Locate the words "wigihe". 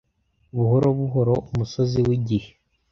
2.07-2.49